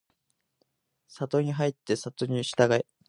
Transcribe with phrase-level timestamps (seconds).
[1.09, 2.87] 郷に入っては郷に従え